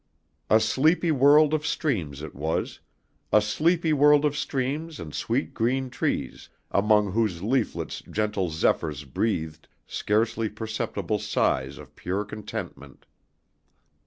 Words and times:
A 0.49 0.59
sleepy 0.59 1.11
world 1.11 1.53
of 1.53 1.63
streams 1.63 2.23
it 2.23 2.33
was, 2.33 2.79
a 3.31 3.39
sleepy 3.39 3.93
world 3.93 4.25
of 4.25 4.35
streams 4.35 4.99
and 4.99 5.13
sweet 5.13 5.53
green 5.53 5.91
trees 5.91 6.49
among 6.71 7.11
whose 7.11 7.43
leaflets 7.43 8.01
gentle 8.09 8.49
zephyrs 8.49 9.03
breathed 9.03 9.67
scarcely 9.85 10.49
perceptible 10.49 11.19
sighs 11.19 11.77
of 11.77 11.95
pure 11.95 12.25
contentment. 12.25 13.05